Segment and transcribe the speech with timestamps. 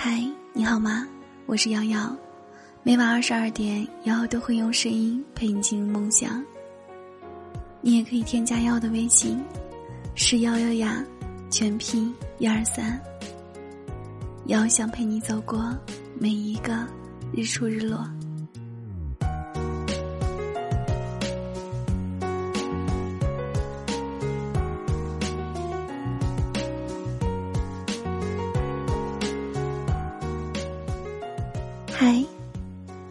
[0.00, 1.04] 嗨，你好吗？
[1.46, 2.16] 我是瑶瑶，
[2.84, 6.40] 每晚二十二点，瑶瑶都会用声音陪你进入梦乡。
[7.80, 9.42] 你也可以添加瑶瑶的微信，
[10.14, 11.04] 是瑶瑶呀，
[11.50, 12.96] 全拼一二三。
[14.46, 15.76] 瑶瑶想陪你走过
[16.16, 16.86] 每一个
[17.32, 18.08] 日出日落。
[32.00, 32.24] 嗨，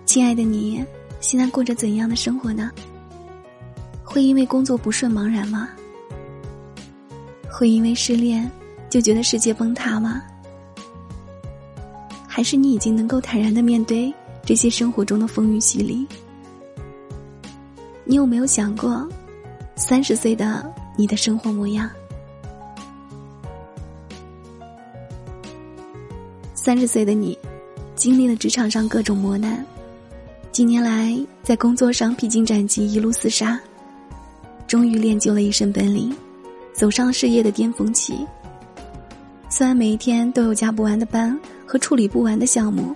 [0.05, 0.82] 亲爱的你，
[1.20, 2.72] 现在过着怎样的生活呢？
[4.02, 5.68] 会因为工作不顺茫然吗？
[7.52, 8.50] 会因为失恋
[8.90, 10.23] 就觉得世界崩塌吗？
[12.26, 14.14] 还是你已经能够坦然的面对
[14.45, 16.08] 这些生活中的风雨洗礼？
[18.06, 19.06] 你有没有想过，
[19.76, 21.90] 三十岁的你的生活模样？
[26.54, 27.36] 三十岁的你。
[27.98, 29.66] 经历了职场上各种磨难，
[30.52, 33.59] 几年来在工作上披荆斩棘，一路厮杀，
[34.67, 36.16] 终于练就了一身本领，
[36.73, 38.26] 走上了事业的巅峰期。
[39.50, 42.95] 虽然每一天都有加不完的班和处理不完的项目，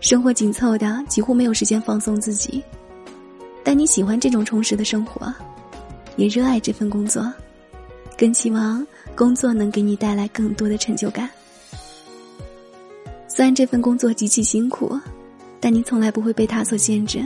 [0.00, 2.60] 生活紧凑的几乎没有时间放松自己，
[3.62, 5.32] 但你喜欢这种充实的生活，
[6.16, 7.32] 也热爱这份工作，
[8.18, 11.30] 更期望工作能给你带来更多的成就感。
[13.36, 14.98] 虽然这份工作极其辛苦，
[15.60, 17.22] 但你从来不会被它所限制。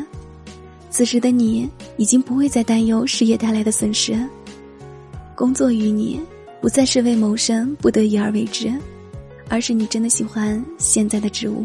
[0.91, 4.20] 此时的你已经不会再担忧事业带来的损失，
[5.36, 6.20] 工作与你
[6.61, 8.77] 不再是为谋生不得已而为之，
[9.48, 11.64] 而是你真的喜欢现在的职务，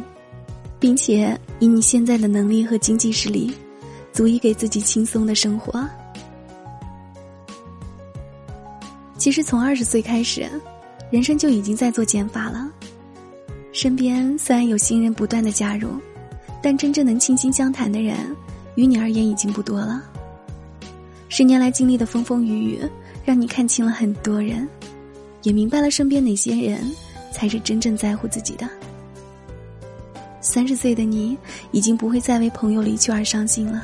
[0.79, 3.51] 并且以你现在的能力和经济实力，
[4.13, 5.83] 足以给自己轻松的生活。
[9.17, 10.47] 其实从二十岁开始，
[11.09, 12.71] 人生就已经在做减法了。
[13.75, 15.89] 身边虽然有新人不断的加入，
[16.63, 18.15] 但真正能倾心相谈的人，
[18.75, 20.01] 于你而言已经不多了。
[21.27, 22.81] 十年来经历的风风雨雨，
[23.25, 24.65] 让你看清了很多人，
[25.43, 26.89] 也明白了身边哪些人
[27.33, 28.65] 才是真正在乎自己的。
[30.39, 31.37] 三十岁的你，
[31.71, 33.83] 已经不会再为朋友离去而伤心了。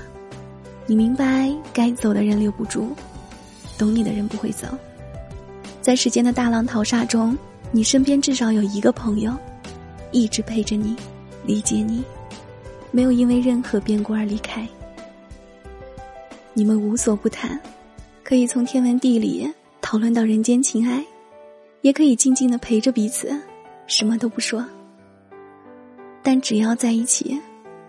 [0.86, 2.96] 你明白，该走的人留不住，
[3.78, 4.70] 懂你的人不会走。
[5.82, 7.38] 在时间的大浪淘沙中，
[7.74, 9.36] 你身边至少有一个朋友。
[10.12, 10.96] 一直陪着你，
[11.46, 12.04] 理解你，
[12.92, 14.68] 没有因为任何变故而离开。
[16.54, 17.60] 你们无所不谈，
[18.24, 19.50] 可以从天文地理
[19.82, 21.04] 讨论到人间情爱，
[21.82, 23.36] 也可以静静的陪着彼此，
[23.88, 24.66] 什么都不说。
[26.22, 27.40] 但只要在一起，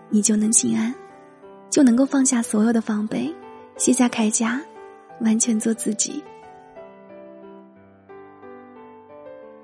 [0.09, 0.95] 你就能心安，
[1.69, 3.35] 就能够放下所有的防备，
[3.77, 4.61] 卸下铠甲，
[5.21, 6.23] 完全做自己。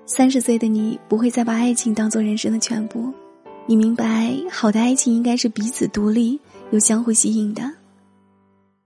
[0.09, 3.13] 三十岁的你不会再把爱情当做人生的全部，
[3.67, 7.71] 你明白，好的爱情应该是彼此独立又相互吸引的。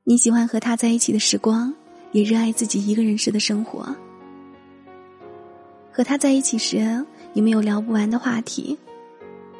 [0.02, 1.72] 你喜欢和他在一起的时光，
[2.10, 3.94] 也热爱自己一个人时的生活。
[5.92, 8.76] 和他在一起时，你们有聊不完的话题，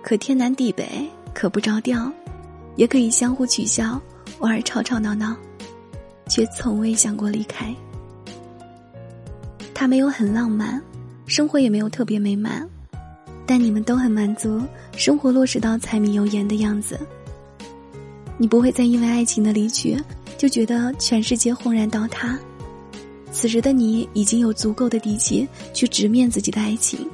[0.03, 2.13] 可天南地北，可不着调，
[2.75, 4.01] 也可以相互取笑，
[4.41, 5.37] 偶尔吵吵闹闹，
[6.29, 7.73] 却从未想过离开。
[9.73, 10.83] 他没有很浪漫。
[11.33, 12.69] 生活也没有特别美满，
[13.47, 14.61] 但你们都很满足，
[14.99, 17.01] 生活落实到柴米油盐的样子。
[18.37, 19.99] 你不会再因为爱情的离去
[20.37, 22.39] 就觉得全世界轰然倒塌。
[23.31, 27.09] 此时的你已经有足够的底气去直面自己的爱情，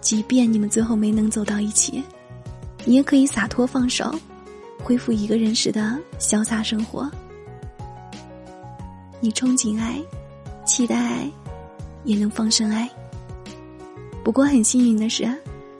[0.00, 2.00] 即便你们最后没能走到一起，
[2.84, 4.14] 你也可以洒脱放手，
[4.80, 7.10] 恢复一个人时的潇洒生活。
[9.18, 10.00] 你憧憬爱，
[10.64, 11.28] 期待爱，
[12.04, 12.88] 也能放生爱。
[14.28, 15.26] 不过很幸运的是，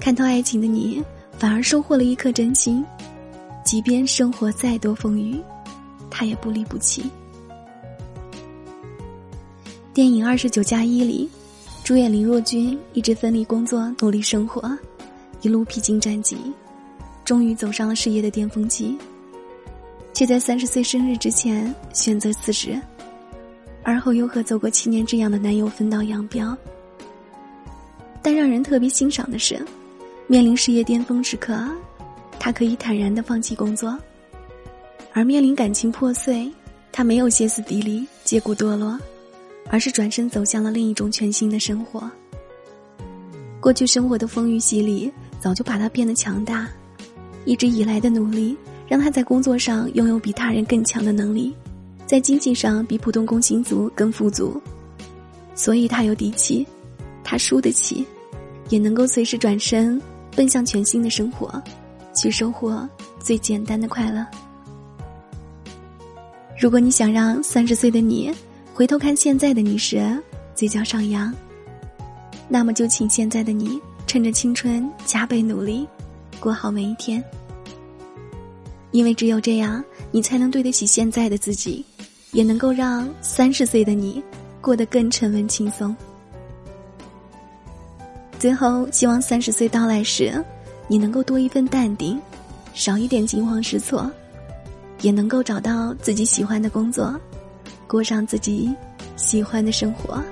[0.01, 1.05] 看透爱情的你，
[1.39, 2.83] 反而收获了一颗真心。
[3.63, 5.39] 即便生活再多风雨，
[6.09, 7.11] 他也不离不弃。
[9.93, 11.29] 电影《二十九加一》里，
[11.85, 14.63] 主演林若君一直奋力工作，努力生活，
[15.43, 16.39] 一路披荆斩棘，
[17.27, 18.97] 终于走上了事业的巅峰期，
[20.15, 22.81] 却在三十岁生日之前选择辞职，
[23.83, 26.57] 而后又和走过七年之痒的男友分道扬镳。
[28.31, 29.59] 但让人特别欣赏的是，
[30.27, 31.59] 面临事业巅峰时刻，
[32.39, 33.97] 他可以坦然的放弃工作；
[35.15, 36.47] 而面临感情破碎，
[36.93, 39.01] 他没有歇斯底里、借故堕落，
[39.71, 42.03] 而是转身走向了另一种全新的生活。
[43.61, 45.11] 过去生活的风雨洗礼，
[45.41, 46.69] 早就把他变得强大。
[47.47, 48.55] 一直以来的努力，
[48.87, 51.55] 让他在工作上拥有比他人更强的能力，
[52.05, 54.61] 在经济上比普通工薪族更富足，
[55.55, 56.67] 所以他有底气。
[57.31, 58.07] 他输得起，
[58.69, 60.01] 也能够随时转身，
[60.37, 61.63] 奔向全新的生活，
[62.15, 62.89] 去收获
[63.19, 64.27] 最简单的快乐。
[66.61, 68.33] 如果你想让三十岁的你
[68.75, 70.21] 回头看现在的你时
[70.55, 71.33] 嘴角上扬，
[72.49, 75.87] 那么就请现在的你趁着青春加倍努力，
[76.41, 77.23] 过好每一天。
[78.91, 81.85] 因为只有这样，你才能对得起现在的自己，
[82.33, 84.23] 也能够让三十岁的你
[84.61, 85.95] 过得更沉稳轻松。
[88.39, 90.33] 最后，希望三十岁到来时，
[90.87, 92.21] 你能够多一份淡定，
[92.73, 94.09] 少一点惊慌失措，
[95.01, 97.19] 也能够找到自己喜欢的工作，
[97.89, 98.73] 过上自己
[99.17, 100.23] 喜欢的生活。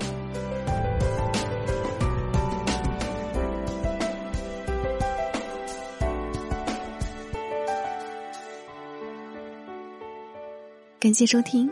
[11.01, 11.69] 感谢收听，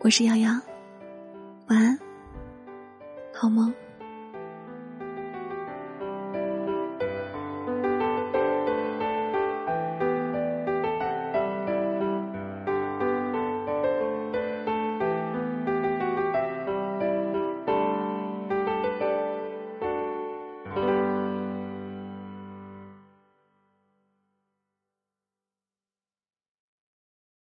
[0.00, 0.52] 我是瑶瑶，
[1.68, 1.98] 晚安，
[3.32, 3.72] 好梦。